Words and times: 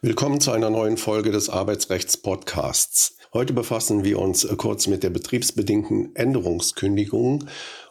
Willkommen 0.00 0.40
zu 0.40 0.52
einer 0.52 0.70
neuen 0.70 0.96
Folge 0.96 1.30
des 1.30 1.50
Arbeitsrechts-Podcasts. 1.50 3.16
Heute 3.32 3.52
befassen 3.52 4.04
wir 4.04 4.18
uns 4.18 4.46
kurz 4.56 4.86
mit 4.86 5.02
der 5.02 5.10
betriebsbedingten 5.10 6.14
Änderungskündigung 6.14 7.44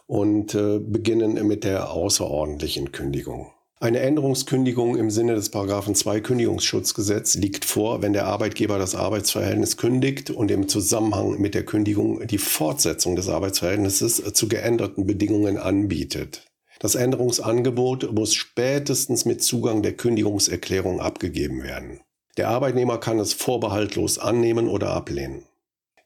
und 0.06 0.54
äh, 0.54 0.78
beginnen 0.78 1.46
mit 1.46 1.64
der 1.64 1.90
außerordentlichen 1.90 2.92
Kündigung. 2.92 3.52
Eine 3.78 4.00
Änderungskündigung 4.00 4.96
im 4.96 5.10
Sinne 5.10 5.34
des 5.34 5.50
Paragraphen 5.50 5.94
2 5.94 6.20
Kündigungsschutzgesetz 6.20 7.34
liegt 7.34 7.64
vor, 7.64 8.00
wenn 8.00 8.12
der 8.12 8.26
Arbeitgeber 8.26 8.78
das 8.78 8.94
Arbeitsverhältnis 8.94 9.76
kündigt 9.76 10.30
und 10.30 10.50
im 10.50 10.68
Zusammenhang 10.68 11.40
mit 11.40 11.54
der 11.54 11.64
Kündigung 11.64 12.26
die 12.26 12.38
Fortsetzung 12.38 13.14
des 13.16 13.28
Arbeitsverhältnisses 13.28 14.22
zu 14.32 14.48
geänderten 14.48 15.06
Bedingungen 15.06 15.58
anbietet. 15.58 16.46
Das 16.84 16.96
Änderungsangebot 16.96 18.12
muss 18.12 18.34
spätestens 18.34 19.24
mit 19.24 19.42
Zugang 19.42 19.82
der 19.82 19.94
Kündigungserklärung 19.94 21.00
abgegeben 21.00 21.62
werden. 21.62 22.00
Der 22.36 22.50
Arbeitnehmer 22.50 22.98
kann 22.98 23.18
es 23.18 23.32
vorbehaltlos 23.32 24.18
annehmen 24.18 24.68
oder 24.68 24.90
ablehnen. 24.90 25.46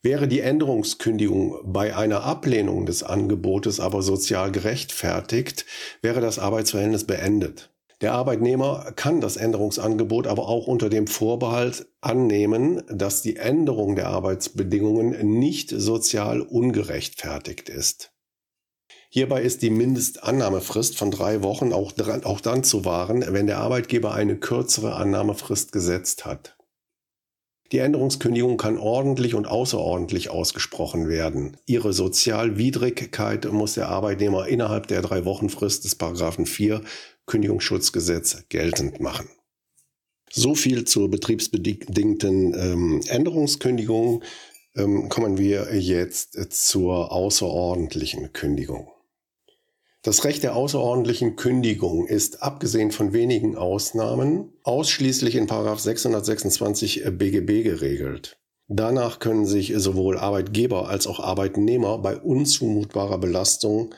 Wäre 0.04 0.28
die 0.28 0.38
Änderungskündigung 0.38 1.56
bei 1.64 1.96
einer 1.96 2.22
Ablehnung 2.22 2.86
des 2.86 3.02
Angebotes 3.02 3.80
aber 3.80 4.02
sozial 4.02 4.52
gerechtfertigt, 4.52 5.66
wäre 6.00 6.20
das 6.20 6.38
Arbeitsverhältnis 6.38 7.02
beendet. 7.02 7.74
Der 8.00 8.12
Arbeitnehmer 8.12 8.92
kann 8.94 9.20
das 9.20 9.36
Änderungsangebot 9.36 10.28
aber 10.28 10.46
auch 10.46 10.68
unter 10.68 10.88
dem 10.88 11.08
Vorbehalt 11.08 11.88
annehmen, 12.02 12.84
dass 12.88 13.20
die 13.20 13.34
Änderung 13.34 13.96
der 13.96 14.06
Arbeitsbedingungen 14.10 15.40
nicht 15.40 15.70
sozial 15.70 16.40
ungerechtfertigt 16.40 17.68
ist. 17.68 18.12
Hierbei 19.10 19.42
ist 19.42 19.62
die 19.62 19.70
Mindestannahmefrist 19.70 20.98
von 20.98 21.10
drei 21.10 21.42
Wochen 21.42 21.72
auch, 21.72 21.92
auch 22.24 22.40
dann 22.40 22.62
zu 22.62 22.84
wahren, 22.84 23.24
wenn 23.28 23.46
der 23.46 23.58
Arbeitgeber 23.58 24.12
eine 24.12 24.36
kürzere 24.36 24.96
Annahmefrist 24.96 25.72
gesetzt 25.72 26.26
hat. 26.26 26.58
Die 27.72 27.78
Änderungskündigung 27.78 28.56
kann 28.56 28.78
ordentlich 28.78 29.34
und 29.34 29.46
außerordentlich 29.46 30.30
ausgesprochen 30.30 31.08
werden. 31.08 31.58
Ihre 31.66 31.92
Sozialwidrigkeit 31.92 33.50
muss 33.52 33.74
der 33.74 33.88
Arbeitnehmer 33.88 34.46
innerhalb 34.46 34.86
der 34.86 35.02
drei 35.02 35.24
Wochen 35.26 35.50
Frist 35.50 35.84
des 35.84 35.94
Paragraphen 35.94 36.46
4 36.46 36.82
Kündigungsschutzgesetz 37.26 38.44
geltend 38.48 39.00
machen. 39.00 39.28
So 40.30 40.54
viel 40.54 40.84
zur 40.84 41.10
betriebsbedingten 41.10 42.54
ähm, 42.54 43.00
Änderungskündigung. 43.06 44.22
Ähm, 44.74 45.08
kommen 45.08 45.38
wir 45.38 45.74
jetzt 45.74 46.52
zur 46.52 47.12
außerordentlichen 47.12 48.32
Kündigung. 48.32 48.90
Das 50.02 50.24
Recht 50.24 50.44
der 50.44 50.54
außerordentlichen 50.54 51.34
Kündigung 51.34 52.06
ist, 52.06 52.42
abgesehen 52.42 52.92
von 52.92 53.12
wenigen 53.12 53.56
Ausnahmen, 53.56 54.52
ausschließlich 54.62 55.34
in 55.34 55.48
626 55.48 57.04
BGB 57.10 57.64
geregelt. 57.64 58.38
Danach 58.68 59.18
können 59.18 59.44
sich 59.44 59.72
sowohl 59.76 60.18
Arbeitgeber 60.18 60.88
als 60.88 61.06
auch 61.06 61.20
Arbeitnehmer 61.20 61.98
bei 61.98 62.16
unzumutbarer 62.16 63.18
Belastung 63.18 63.94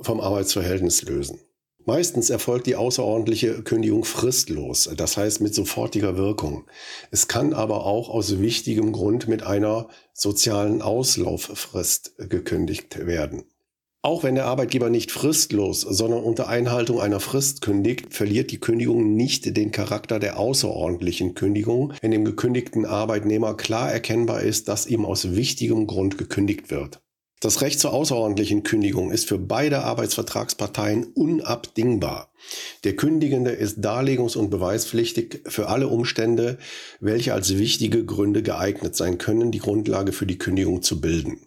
vom 0.00 0.20
Arbeitsverhältnis 0.20 1.02
lösen. 1.02 1.40
Meistens 1.84 2.30
erfolgt 2.30 2.68
die 2.68 2.76
außerordentliche 2.76 3.62
Kündigung 3.64 4.04
fristlos, 4.04 4.88
das 4.96 5.16
heißt 5.16 5.40
mit 5.40 5.54
sofortiger 5.54 6.16
Wirkung. 6.16 6.64
Es 7.10 7.26
kann 7.26 7.52
aber 7.52 7.84
auch 7.84 8.08
aus 8.08 8.38
wichtigem 8.38 8.92
Grund 8.92 9.26
mit 9.26 9.42
einer 9.42 9.88
sozialen 10.14 10.80
Auslauffrist 10.80 12.14
gekündigt 12.18 13.04
werden. 13.04 13.51
Auch 14.04 14.24
wenn 14.24 14.34
der 14.34 14.46
Arbeitgeber 14.46 14.90
nicht 14.90 15.12
fristlos, 15.12 15.82
sondern 15.82 16.24
unter 16.24 16.48
Einhaltung 16.48 17.00
einer 17.00 17.20
Frist 17.20 17.60
kündigt, 17.60 18.12
verliert 18.12 18.50
die 18.50 18.58
Kündigung 18.58 19.14
nicht 19.14 19.56
den 19.56 19.70
Charakter 19.70 20.18
der 20.18 20.40
außerordentlichen 20.40 21.34
Kündigung, 21.34 21.92
wenn 22.00 22.10
dem 22.10 22.24
gekündigten 22.24 22.84
Arbeitnehmer 22.84 23.56
klar 23.56 23.92
erkennbar 23.92 24.40
ist, 24.40 24.66
dass 24.66 24.88
ihm 24.88 25.04
aus 25.04 25.36
wichtigem 25.36 25.86
Grund 25.86 26.18
gekündigt 26.18 26.72
wird. 26.72 27.00
Das 27.38 27.60
Recht 27.60 27.78
zur 27.78 27.92
außerordentlichen 27.92 28.64
Kündigung 28.64 29.12
ist 29.12 29.28
für 29.28 29.38
beide 29.38 29.84
Arbeitsvertragsparteien 29.84 31.04
unabdingbar. 31.04 32.32
Der 32.82 32.96
Kündigende 32.96 33.52
ist 33.52 33.78
darlegungs- 33.78 34.36
und 34.36 34.50
beweispflichtig 34.50 35.42
für 35.46 35.68
alle 35.68 35.86
Umstände, 35.86 36.58
welche 36.98 37.34
als 37.34 37.56
wichtige 37.56 38.04
Gründe 38.04 38.42
geeignet 38.42 38.96
sein 38.96 39.18
können, 39.18 39.52
die 39.52 39.60
Grundlage 39.60 40.10
für 40.10 40.26
die 40.26 40.38
Kündigung 40.38 40.82
zu 40.82 41.00
bilden. 41.00 41.46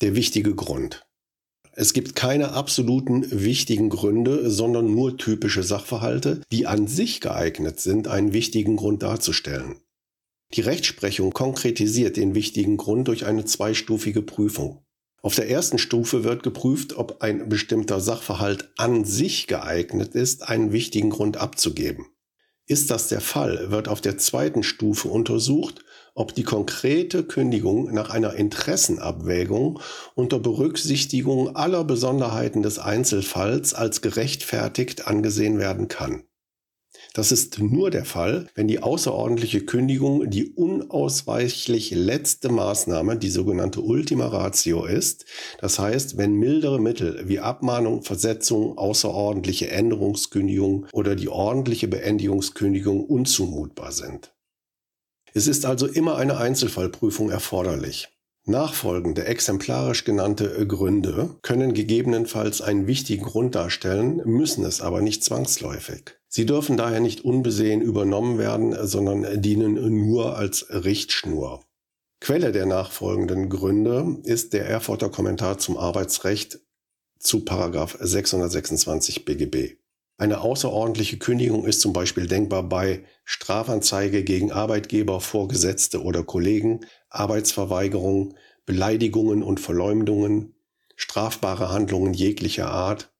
Der 0.00 0.14
wichtige 0.14 0.54
Grund. 0.54 1.07
Es 1.80 1.92
gibt 1.92 2.16
keine 2.16 2.54
absoluten 2.54 3.24
wichtigen 3.30 3.88
Gründe, 3.88 4.50
sondern 4.50 4.92
nur 4.92 5.16
typische 5.16 5.62
Sachverhalte, 5.62 6.40
die 6.50 6.66
an 6.66 6.88
sich 6.88 7.20
geeignet 7.20 7.78
sind, 7.78 8.08
einen 8.08 8.32
wichtigen 8.32 8.74
Grund 8.74 9.04
darzustellen. 9.04 9.76
Die 10.54 10.60
Rechtsprechung 10.60 11.32
konkretisiert 11.32 12.16
den 12.16 12.34
wichtigen 12.34 12.78
Grund 12.78 13.06
durch 13.06 13.26
eine 13.26 13.44
zweistufige 13.44 14.22
Prüfung. 14.22 14.82
Auf 15.22 15.36
der 15.36 15.48
ersten 15.48 15.78
Stufe 15.78 16.24
wird 16.24 16.42
geprüft, 16.42 16.96
ob 16.96 17.22
ein 17.22 17.48
bestimmter 17.48 18.00
Sachverhalt 18.00 18.72
an 18.76 19.04
sich 19.04 19.46
geeignet 19.46 20.16
ist, 20.16 20.48
einen 20.48 20.72
wichtigen 20.72 21.10
Grund 21.10 21.36
abzugeben. 21.36 22.06
Ist 22.66 22.90
das 22.90 23.06
der 23.06 23.20
Fall, 23.20 23.70
wird 23.70 23.86
auf 23.86 24.00
der 24.00 24.18
zweiten 24.18 24.64
Stufe 24.64 25.06
untersucht, 25.06 25.84
ob 26.18 26.34
die 26.34 26.42
konkrete 26.42 27.22
Kündigung 27.22 27.94
nach 27.94 28.10
einer 28.10 28.34
Interessenabwägung 28.34 29.78
unter 30.16 30.40
Berücksichtigung 30.40 31.54
aller 31.54 31.84
Besonderheiten 31.84 32.62
des 32.62 32.80
Einzelfalls 32.80 33.72
als 33.72 34.02
gerechtfertigt 34.02 35.06
angesehen 35.06 35.60
werden 35.60 35.86
kann. 35.86 36.24
Das 37.14 37.30
ist 37.30 37.60
nur 37.60 37.90
der 37.90 38.04
Fall, 38.04 38.48
wenn 38.54 38.66
die 38.66 38.80
außerordentliche 38.82 39.60
Kündigung 39.64 40.28
die 40.28 40.46
unausweichlich 40.46 41.92
letzte 41.92 42.48
Maßnahme, 42.48 43.16
die 43.16 43.30
sogenannte 43.30 43.80
Ultima 43.80 44.26
Ratio 44.26 44.84
ist. 44.84 45.24
Das 45.60 45.78
heißt, 45.78 46.18
wenn 46.18 46.34
mildere 46.34 46.80
Mittel 46.80 47.28
wie 47.28 47.38
Abmahnung, 47.38 48.02
Versetzung, 48.02 48.76
außerordentliche 48.76 49.70
Änderungskündigung 49.70 50.86
oder 50.92 51.14
die 51.14 51.28
ordentliche 51.28 51.86
Beendigungskündigung 51.86 53.04
unzumutbar 53.04 53.92
sind. 53.92 54.32
Es 55.34 55.46
ist 55.46 55.66
also 55.66 55.86
immer 55.86 56.16
eine 56.16 56.38
Einzelfallprüfung 56.38 57.30
erforderlich. 57.30 58.08
Nachfolgende 58.48 59.26
exemplarisch 59.26 60.04
genannte 60.04 60.66
Gründe 60.66 61.36
können 61.42 61.74
gegebenenfalls 61.74 62.62
einen 62.62 62.86
wichtigen 62.86 63.24
Grund 63.24 63.54
darstellen, 63.54 64.22
müssen 64.24 64.64
es 64.64 64.80
aber 64.80 65.02
nicht 65.02 65.22
zwangsläufig. 65.22 66.16
Sie 66.28 66.46
dürfen 66.46 66.78
daher 66.78 67.00
nicht 67.00 67.24
unbesehen 67.24 67.82
übernommen 67.82 68.38
werden, 68.38 68.74
sondern 68.86 69.42
dienen 69.42 69.74
nur 70.06 70.36
als 70.36 70.66
Richtschnur. 70.70 71.62
Quelle 72.20 72.50
der 72.50 72.66
nachfolgenden 72.66 73.50
Gründe 73.50 74.18
ist 74.24 74.54
der 74.54 74.66
Erfurter 74.66 75.10
Kommentar 75.10 75.58
zum 75.58 75.76
Arbeitsrecht 75.76 76.58
zu 77.18 77.44
626 77.44 79.24
BGB. 79.24 79.76
Eine 80.20 80.40
außerordentliche 80.40 81.16
Kündigung 81.18 81.64
ist 81.64 81.80
zum 81.80 81.92
Beispiel 81.92 82.26
denkbar 82.26 82.64
bei 82.64 83.04
Strafanzeige 83.24 84.24
gegen 84.24 84.50
Arbeitgeber, 84.50 85.20
Vorgesetzte 85.20 86.02
oder 86.02 86.24
Kollegen, 86.24 86.80
Arbeitsverweigerung, 87.08 88.34
Beleidigungen 88.66 89.44
und 89.44 89.60
Verleumdungen, 89.60 90.56
strafbare 90.96 91.70
Handlungen 91.70 92.14
jeglicher 92.14 92.68
Art, 92.68 93.12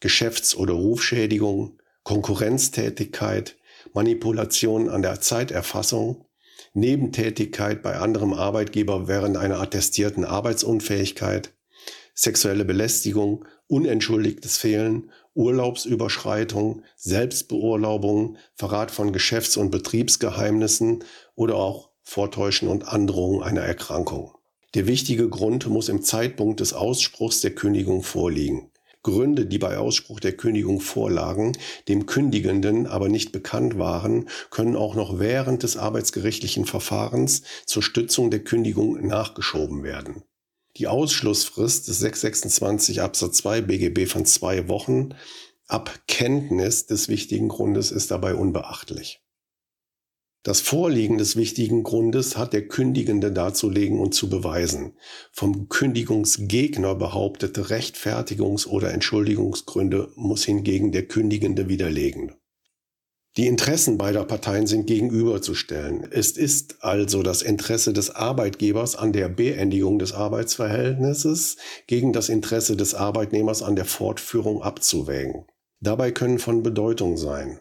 Geschäfts- 0.00 0.56
oder 0.56 0.72
Rufschädigung, 0.72 1.78
Konkurrenztätigkeit, 2.04 3.56
Manipulation 3.92 4.88
an 4.88 5.02
der 5.02 5.20
Zeiterfassung, 5.20 6.24
Nebentätigkeit 6.72 7.82
bei 7.82 7.96
anderem 7.96 8.32
Arbeitgeber 8.32 9.08
während 9.08 9.36
einer 9.36 9.60
attestierten 9.60 10.24
Arbeitsunfähigkeit, 10.24 11.52
sexuelle 12.16 12.64
Belästigung, 12.64 13.44
unentschuldigtes 13.68 14.58
Fehlen 14.58 15.10
Urlaubsüberschreitung, 15.34 16.82
Selbstbeurlaubung, 16.96 18.38
Verrat 18.54 18.90
von 18.90 19.12
Geschäfts- 19.12 19.58
und 19.58 19.70
Betriebsgeheimnissen 19.70 21.04
oder 21.34 21.56
auch 21.56 21.90
Vortäuschen 22.02 22.68
und 22.68 22.88
Androhung 22.88 23.42
einer 23.42 23.60
Erkrankung. 23.60 24.32
Der 24.74 24.86
wichtige 24.86 25.28
Grund 25.28 25.68
muss 25.68 25.88
im 25.88 26.02
Zeitpunkt 26.02 26.60
des 26.60 26.72
Ausspruchs 26.72 27.42
der 27.42 27.54
Kündigung 27.54 28.02
vorliegen. 28.02 28.70
Gründe, 29.02 29.46
die 29.46 29.58
bei 29.58 29.78
Ausspruch 29.78 30.18
der 30.18 30.36
Kündigung 30.36 30.80
vorlagen, 30.80 31.52
dem 31.86 32.06
Kündigenden 32.06 32.86
aber 32.86 33.08
nicht 33.08 33.30
bekannt 33.30 33.78
waren, 33.78 34.28
können 34.50 34.74
auch 34.74 34.96
noch 34.96 35.20
während 35.20 35.62
des 35.62 35.76
arbeitsgerichtlichen 35.76 36.64
Verfahrens 36.64 37.42
zur 37.66 37.82
Stützung 37.82 38.30
der 38.30 38.42
Kündigung 38.42 39.06
nachgeschoben 39.06 39.84
werden. 39.84 40.24
Die 40.76 40.88
Ausschlussfrist 40.88 41.88
des 41.88 42.00
626 42.00 43.00
Absatz 43.00 43.38
2 43.38 43.62
BGB 43.62 44.06
von 44.06 44.26
zwei 44.26 44.68
Wochen 44.68 45.14
ab 45.66 46.02
Kenntnis 46.06 46.84
des 46.86 47.08
wichtigen 47.08 47.48
Grundes 47.48 47.90
ist 47.90 48.10
dabei 48.10 48.34
unbeachtlich. 48.34 49.22
Das 50.42 50.60
Vorliegen 50.60 51.18
des 51.18 51.34
wichtigen 51.34 51.82
Grundes 51.82 52.36
hat 52.36 52.52
der 52.52 52.68
Kündigende 52.68 53.32
darzulegen 53.32 53.98
und 53.98 54.14
zu 54.14 54.28
beweisen. 54.28 54.96
Vom 55.32 55.68
Kündigungsgegner 55.68 56.94
behauptete 56.94 57.68
Rechtfertigungs- 57.68 58.68
oder 58.68 58.92
Entschuldigungsgründe 58.92 60.12
muss 60.14 60.44
hingegen 60.44 60.92
der 60.92 61.08
Kündigende 61.08 61.68
widerlegen. 61.68 62.36
Die 63.36 63.46
Interessen 63.46 63.98
beider 63.98 64.24
Parteien 64.24 64.66
sind 64.66 64.86
gegenüberzustellen. 64.86 66.08
Es 66.10 66.32
ist 66.32 66.82
also 66.82 67.22
das 67.22 67.42
Interesse 67.42 67.92
des 67.92 68.10
Arbeitgebers 68.10 68.96
an 68.96 69.12
der 69.12 69.28
Beendigung 69.28 69.98
des 69.98 70.12
Arbeitsverhältnisses 70.12 71.58
gegen 71.86 72.14
das 72.14 72.30
Interesse 72.30 72.76
des 72.76 72.94
Arbeitnehmers 72.94 73.62
an 73.62 73.76
der 73.76 73.84
Fortführung 73.84 74.62
abzuwägen. 74.62 75.44
Dabei 75.80 76.12
können 76.12 76.38
von 76.38 76.62
Bedeutung 76.62 77.18
sein. 77.18 77.60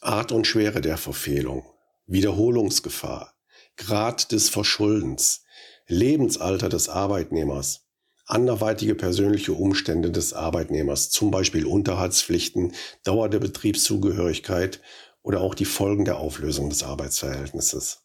Art 0.00 0.30
und 0.30 0.46
Schwere 0.46 0.80
der 0.80 0.96
Verfehlung, 0.96 1.64
Wiederholungsgefahr, 2.06 3.34
Grad 3.76 4.30
des 4.30 4.48
Verschuldens, 4.48 5.44
Lebensalter 5.88 6.68
des 6.68 6.88
Arbeitnehmers, 6.88 7.84
anderweitige 8.32 8.94
persönliche 8.94 9.52
Umstände 9.52 10.10
des 10.10 10.32
Arbeitnehmers, 10.32 11.10
zum 11.10 11.30
Beispiel 11.30 11.66
Unterhaltspflichten, 11.66 12.72
Dauer 13.04 13.28
der 13.28 13.38
Betriebszugehörigkeit 13.38 14.80
oder 15.22 15.40
auch 15.40 15.54
die 15.54 15.66
Folgen 15.66 16.04
der 16.04 16.18
Auflösung 16.18 16.70
des 16.70 16.82
Arbeitsverhältnisses. 16.82 18.00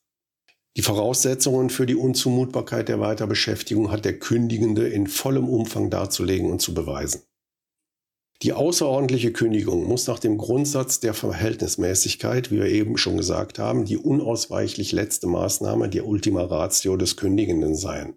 Die 0.75 0.83
Voraussetzungen 0.83 1.71
für 1.71 1.87
die 1.87 1.95
Unzumutbarkeit 1.95 2.87
der 2.87 2.99
Weiterbeschäftigung 2.99 3.89
hat 3.89 4.05
der 4.05 4.19
Kündigende 4.19 4.87
in 4.87 5.07
vollem 5.07 5.49
Umfang 5.49 5.89
darzulegen 5.89 6.51
und 6.51 6.61
zu 6.61 6.75
beweisen. 6.75 7.23
Die 8.43 8.53
außerordentliche 8.53 9.33
Kündigung 9.33 9.87
muss 9.87 10.05
nach 10.05 10.19
dem 10.19 10.37
Grundsatz 10.37 10.99
der 10.99 11.15
Verhältnismäßigkeit, 11.15 12.51
wie 12.51 12.57
wir 12.57 12.67
eben 12.67 12.97
schon 12.97 13.17
gesagt 13.17 13.57
haben, 13.57 13.85
die 13.85 13.97
unausweichlich 13.97 14.91
letzte 14.91 15.25
Maßnahme 15.25 15.89
der 15.89 16.05
Ultima 16.05 16.43
Ratio 16.43 16.97
des 16.97 17.17
Kündigenden 17.17 17.75
sein. 17.75 18.13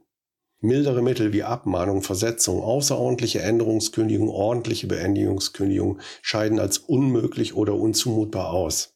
Mildere 0.63 1.01
Mittel 1.01 1.33
wie 1.33 1.43
Abmahnung, 1.43 2.03
Versetzung, 2.03 2.63
außerordentliche 2.63 3.41
Änderungskündigung, 3.41 4.29
ordentliche 4.29 4.87
Beendigungskündigung 4.89 6.01
scheiden 6.21 6.59
als 6.59 6.77
unmöglich 6.77 7.55
oder 7.55 7.75
unzumutbar 7.77 8.51
aus. 8.51 8.95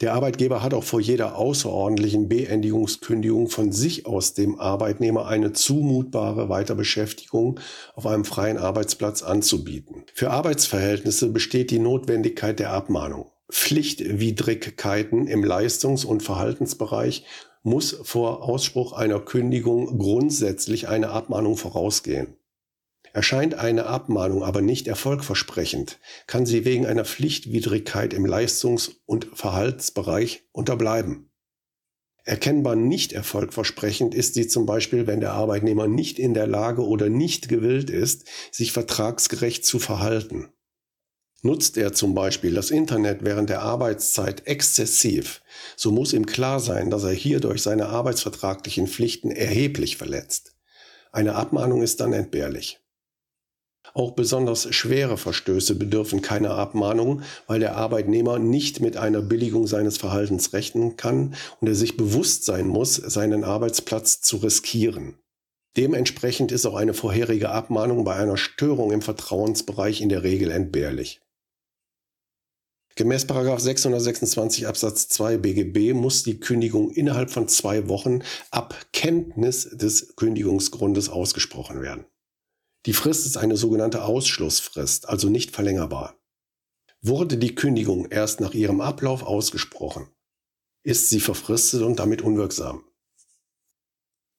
Der 0.00 0.14
Arbeitgeber 0.14 0.62
hat 0.62 0.72
auch 0.72 0.84
vor 0.84 1.00
jeder 1.00 1.36
außerordentlichen 1.36 2.28
Beendigungskündigung 2.28 3.48
von 3.48 3.72
sich 3.72 4.06
aus 4.06 4.32
dem 4.32 4.58
Arbeitnehmer 4.58 5.26
eine 5.26 5.52
zumutbare 5.52 6.48
Weiterbeschäftigung 6.48 7.60
auf 7.94 8.06
einem 8.06 8.24
freien 8.24 8.56
Arbeitsplatz 8.56 9.22
anzubieten. 9.22 10.04
Für 10.14 10.30
Arbeitsverhältnisse 10.30 11.28
besteht 11.28 11.70
die 11.70 11.78
Notwendigkeit 11.78 12.58
der 12.58 12.72
Abmahnung. 12.72 13.30
Pflichtwidrigkeiten 13.52 15.26
im 15.26 15.44
Leistungs- 15.44 16.06
und 16.06 16.22
Verhaltensbereich 16.22 17.26
muss 17.62 17.98
vor 18.02 18.42
Ausspruch 18.42 18.92
einer 18.92 19.20
Kündigung 19.20 19.98
grundsätzlich 19.98 20.88
eine 20.88 21.10
Abmahnung 21.10 21.56
vorausgehen. 21.56 22.36
Erscheint 23.12 23.54
eine 23.54 23.86
Abmahnung 23.86 24.42
aber 24.42 24.62
nicht 24.62 24.88
erfolgversprechend, 24.88 26.00
kann 26.26 26.46
sie 26.46 26.64
wegen 26.64 26.86
einer 26.86 27.04
Pflichtwidrigkeit 27.04 28.14
im 28.14 28.24
Leistungs- 28.24 29.02
und 29.04 29.28
Verhaltsbereich 29.34 30.44
unterbleiben. 30.52 31.30
Erkennbar 32.24 32.76
nicht 32.76 33.12
erfolgversprechend 33.12 34.14
ist 34.14 34.34
sie 34.34 34.46
zum 34.46 34.64
Beispiel, 34.64 35.06
wenn 35.06 35.20
der 35.20 35.32
Arbeitnehmer 35.32 35.88
nicht 35.88 36.18
in 36.18 36.34
der 36.34 36.46
Lage 36.46 36.86
oder 36.86 37.08
nicht 37.08 37.48
gewillt 37.48 37.90
ist, 37.90 38.26
sich 38.52 38.72
vertragsgerecht 38.72 39.64
zu 39.66 39.78
verhalten. 39.78 40.52
Nutzt 41.44 41.76
er 41.76 41.92
zum 41.92 42.14
Beispiel 42.14 42.54
das 42.54 42.70
Internet 42.70 43.24
während 43.24 43.50
der 43.50 43.62
Arbeitszeit 43.62 44.46
exzessiv, 44.46 45.42
so 45.76 45.90
muss 45.90 46.12
ihm 46.12 46.24
klar 46.24 46.60
sein, 46.60 46.88
dass 46.88 47.02
er 47.02 47.10
hierdurch 47.10 47.62
seine 47.62 47.86
arbeitsvertraglichen 47.88 48.86
Pflichten 48.86 49.32
erheblich 49.32 49.96
verletzt. 49.96 50.54
Eine 51.10 51.34
Abmahnung 51.34 51.82
ist 51.82 52.00
dann 52.00 52.12
entbehrlich. 52.12 52.78
Auch 53.92 54.12
besonders 54.12 54.72
schwere 54.72 55.18
Verstöße 55.18 55.74
bedürfen 55.74 56.22
keiner 56.22 56.52
Abmahnung, 56.52 57.22
weil 57.48 57.58
der 57.58 57.76
Arbeitnehmer 57.76 58.38
nicht 58.38 58.80
mit 58.80 58.96
einer 58.96 59.20
Billigung 59.20 59.66
seines 59.66 59.98
Verhaltens 59.98 60.52
rechnen 60.52 60.96
kann 60.96 61.34
und 61.60 61.66
er 61.66 61.74
sich 61.74 61.96
bewusst 61.96 62.44
sein 62.44 62.68
muss, 62.68 62.94
seinen 62.94 63.42
Arbeitsplatz 63.42 64.20
zu 64.20 64.36
riskieren. 64.36 65.18
Dementsprechend 65.76 66.52
ist 66.52 66.66
auch 66.66 66.76
eine 66.76 66.94
vorherige 66.94 67.50
Abmahnung 67.50 68.04
bei 68.04 68.14
einer 68.14 68.36
Störung 68.36 68.92
im 68.92 69.02
Vertrauensbereich 69.02 70.00
in 70.00 70.08
der 70.08 70.22
Regel 70.22 70.52
entbehrlich. 70.52 71.20
Gemäß 72.96 73.22
626 73.22 74.66
Absatz 74.66 75.08
2 75.08 75.38
BGB 75.38 75.94
muss 75.94 76.22
die 76.22 76.40
Kündigung 76.40 76.90
innerhalb 76.90 77.30
von 77.30 77.48
zwei 77.48 77.88
Wochen 77.88 78.22
ab 78.50 78.74
Kenntnis 78.92 79.70
des 79.70 80.14
Kündigungsgrundes 80.16 81.08
ausgesprochen 81.08 81.80
werden. 81.80 82.04
Die 82.84 82.92
Frist 82.92 83.26
ist 83.26 83.36
eine 83.36 83.56
sogenannte 83.56 84.04
Ausschlussfrist, 84.04 85.08
also 85.08 85.28
nicht 85.28 85.52
verlängerbar. 85.52 86.16
Wurde 87.00 87.38
die 87.38 87.54
Kündigung 87.54 88.06
erst 88.10 88.40
nach 88.40 88.54
ihrem 88.54 88.80
Ablauf 88.80 89.22
ausgesprochen, 89.22 90.08
ist 90.82 91.08
sie 91.08 91.20
verfristet 91.20 91.82
und 91.82 91.98
damit 91.98 92.22
unwirksam. 92.22 92.84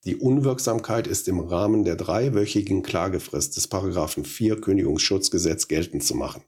Die 0.04 0.16
Unwirksamkeit 0.16 1.06
ist 1.06 1.28
im 1.28 1.40
Rahmen 1.40 1.84
der 1.84 1.96
dreiwöchigen 1.96 2.82
Klagefrist 2.82 3.56
des 3.56 3.68
Paragraphen 3.68 4.26
4 4.26 4.60
Kündigungsschutzgesetz 4.60 5.66
geltend 5.66 6.04
zu 6.04 6.14
machen. 6.14 6.44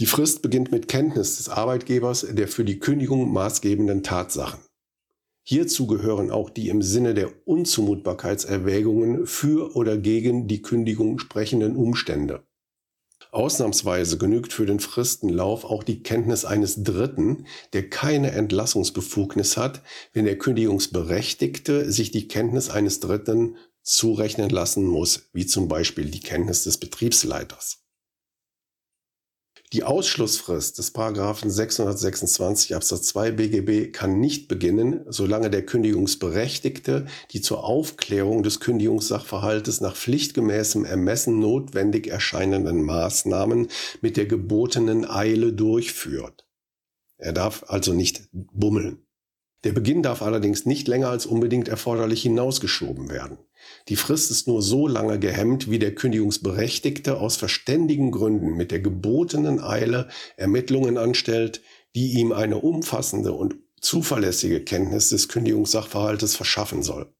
Die 0.00 0.06
Frist 0.06 0.42
beginnt 0.42 0.72
mit 0.72 0.88
Kenntnis 0.88 1.36
des 1.36 1.48
Arbeitgebers 1.48 2.26
der 2.28 2.48
für 2.48 2.64
die 2.64 2.80
Kündigung 2.80 3.32
maßgebenden 3.32 4.02
Tatsachen. 4.02 4.58
Hierzu 5.46 5.86
gehören 5.86 6.32
auch 6.32 6.50
die 6.50 6.68
im 6.68 6.82
Sinne 6.82 7.14
der 7.14 7.30
Unzumutbarkeitserwägungen 7.46 9.26
für 9.26 9.76
oder 9.76 9.96
gegen 9.96 10.48
die 10.48 10.62
Kündigung 10.62 11.18
sprechenden 11.18 11.76
Umstände. 11.76 12.42
Ausnahmsweise 13.30 14.18
genügt 14.18 14.52
für 14.52 14.66
den 14.66 14.80
Fristenlauf 14.80 15.64
auch 15.64 15.84
die 15.84 16.02
Kenntnis 16.02 16.44
eines 16.44 16.82
Dritten, 16.82 17.46
der 17.72 17.88
keine 17.88 18.32
Entlassungsbefugnis 18.32 19.56
hat, 19.56 19.82
wenn 20.12 20.24
der 20.24 20.38
Kündigungsberechtigte 20.38 21.90
sich 21.92 22.10
die 22.10 22.26
Kenntnis 22.26 22.70
eines 22.70 23.00
Dritten 23.00 23.56
zurechnen 23.82 24.50
lassen 24.50 24.86
muss, 24.86 25.28
wie 25.32 25.46
zum 25.46 25.68
Beispiel 25.68 26.10
die 26.10 26.20
Kenntnis 26.20 26.64
des 26.64 26.78
Betriebsleiters. 26.78 27.83
Die 29.74 29.82
Ausschlussfrist 29.82 30.78
des 30.78 30.92
Paragraphen 30.92 31.50
626 31.50 32.76
Absatz 32.76 33.08
2 33.08 33.32
BGB 33.32 33.92
kann 33.92 34.20
nicht 34.20 34.46
beginnen, 34.46 35.00
solange 35.08 35.50
der 35.50 35.66
Kündigungsberechtigte 35.66 37.06
die 37.32 37.40
zur 37.40 37.64
Aufklärung 37.64 38.44
des 38.44 38.60
Kündigungssachverhaltes 38.60 39.80
nach 39.80 39.96
pflichtgemäßem 39.96 40.84
Ermessen 40.84 41.40
notwendig 41.40 42.06
erscheinenden 42.06 42.82
Maßnahmen 42.82 43.66
mit 44.00 44.16
der 44.16 44.26
gebotenen 44.26 45.10
Eile 45.10 45.52
durchführt. 45.52 46.46
Er 47.16 47.32
darf 47.32 47.64
also 47.66 47.94
nicht 47.94 48.28
bummeln. 48.30 49.03
Der 49.64 49.72
Beginn 49.72 50.02
darf 50.02 50.20
allerdings 50.20 50.66
nicht 50.66 50.88
länger 50.88 51.08
als 51.08 51.24
unbedingt 51.24 51.68
erforderlich 51.68 52.22
hinausgeschoben 52.22 53.10
werden. 53.10 53.38
Die 53.88 53.96
Frist 53.96 54.30
ist 54.30 54.46
nur 54.46 54.60
so 54.60 54.86
lange 54.86 55.18
gehemmt, 55.18 55.70
wie 55.70 55.78
der 55.78 55.94
Kündigungsberechtigte 55.94 57.18
aus 57.18 57.36
verständigen 57.36 58.10
Gründen 58.10 58.56
mit 58.56 58.70
der 58.70 58.80
gebotenen 58.80 59.60
Eile 59.60 60.08
Ermittlungen 60.36 60.98
anstellt, 60.98 61.62
die 61.94 62.12
ihm 62.12 62.32
eine 62.32 62.58
umfassende 62.58 63.32
und 63.32 63.56
zuverlässige 63.80 64.62
Kenntnis 64.62 65.08
des 65.08 65.28
Kündigungssachverhaltes 65.28 66.36
verschaffen 66.36 66.82
soll. 66.82 67.14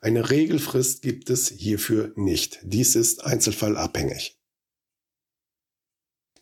Eine 0.00 0.30
Regelfrist 0.30 1.02
gibt 1.02 1.30
es 1.30 1.48
hierfür 1.48 2.12
nicht. 2.14 2.60
Dies 2.62 2.94
ist 2.94 3.24
einzelfallabhängig. 3.24 4.38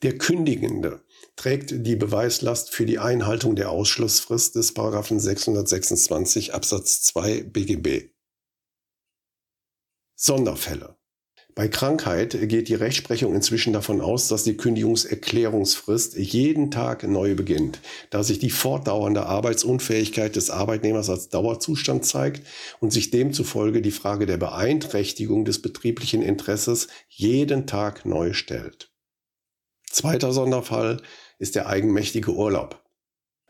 Der 0.03 0.19
Kündigende 0.19 1.05
trägt 1.37 1.87
die 1.87 1.95
Beweislast 1.95 2.75
für 2.75 2.87
die 2.87 2.99
Einhaltung 2.99 3.55
der 3.55 3.71
Ausschlussfrist 3.71 4.57
des 4.57 4.75
626 4.75 6.53
Absatz 6.53 7.03
2 7.03 7.45
BGB. 7.45 8.11
Sonderfälle. 10.17 10.97
Bei 11.55 11.69
Krankheit 11.69 12.37
geht 12.49 12.69
die 12.69 12.75
Rechtsprechung 12.75 13.33
inzwischen 13.33 13.73
davon 13.73 14.01
aus, 14.01 14.27
dass 14.27 14.43
die 14.43 14.57
Kündigungserklärungsfrist 14.57 16.17
jeden 16.17 16.73
Tag 16.73 17.05
neu 17.05 17.37
beginnt, 17.37 17.81
da 18.11 18.25
sich 18.25 18.41
die 18.41 18.51
fortdauernde 18.51 19.27
Arbeitsunfähigkeit 19.27 20.35
des 20.35 20.51
Arbeitnehmers 20.51 21.11
als 21.11 21.29
Dauerzustand 21.29 22.05
zeigt 22.05 22.45
und 22.81 22.93
sich 22.93 23.11
demzufolge 23.11 23.83
die 23.83 23.93
Frage 23.93 24.27
der 24.27 24.39
Beeinträchtigung 24.39 25.45
des 25.45 25.63
betrieblichen 25.63 26.23
Interesses 26.23 26.89
jeden 27.09 27.69
Tag 27.69 28.05
neu 28.05 28.33
stellt. 28.33 28.92
Zweiter 29.93 30.33
Sonderfall 30.33 31.01
ist 31.39 31.55
der 31.55 31.67
eigenmächtige 31.67 32.33
Urlaub. 32.33 32.83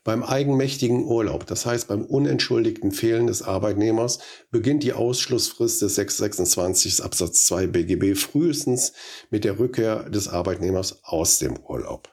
Beim 0.02 0.24
eigenmächtigen 0.24 1.04
Urlaub, 1.04 1.46
das 1.46 1.64
heißt 1.64 1.86
beim 1.86 2.04
unentschuldigten 2.04 2.90
Fehlen 2.90 3.28
des 3.28 3.42
Arbeitnehmers, 3.42 4.18
beginnt 4.50 4.82
die 4.82 4.92
Ausschlussfrist 4.92 5.80
des 5.82 5.94
626 5.94 7.04
Absatz 7.04 7.46
2 7.46 7.68
BGB 7.68 8.18
frühestens 8.18 8.92
mit 9.30 9.44
der 9.44 9.60
Rückkehr 9.60 10.10
des 10.10 10.26
Arbeitnehmers 10.26 11.04
aus 11.04 11.38
dem 11.38 11.60
Urlaub. 11.60 12.12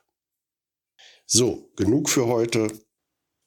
So, 1.25 1.71
genug 1.75 2.11
für 2.11 2.27
heute. 2.27 2.67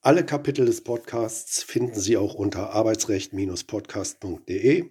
Alle 0.00 0.26
Kapitel 0.26 0.66
des 0.66 0.82
Podcasts 0.82 1.62
finden 1.62 2.00
Sie 2.00 2.16
auch 2.16 2.34
unter 2.34 2.70
arbeitsrecht-podcast.de. 2.70 4.90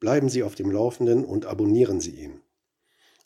Bleiben 0.00 0.28
Sie 0.28 0.42
auf 0.42 0.54
dem 0.54 0.70
Laufenden 0.70 1.24
und 1.24 1.46
abonnieren 1.46 2.02
Sie 2.02 2.10
ihn. 2.10 2.43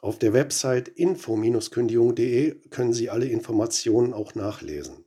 Auf 0.01 0.17
der 0.19 0.33
Website 0.33 0.87
info-kündigung.de 0.87 2.55
können 2.71 2.93
Sie 2.93 3.11
alle 3.11 3.27
Informationen 3.27 4.15
auch 4.15 4.37
nachlesen. 4.37 5.05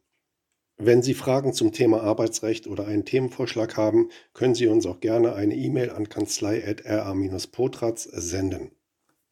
Wenn 0.77 1.01
Sie 1.01 1.13
Fragen 1.13 1.53
zum 1.53 1.71
Thema 1.71 2.01
Arbeitsrecht 2.01 2.67
oder 2.67 2.88
einen 2.88 3.05
Themenvorschlag 3.05 3.77
haben, 3.77 4.10
können 4.33 4.53
Sie 4.53 4.67
uns 4.67 4.86
auch 4.86 5.00
gerne 5.00 5.33
eine 5.33 5.55
E-Mail 5.55 5.91
an 5.91 6.10
kanzlei.ra-potratz 6.10 8.03
senden. 8.03 8.71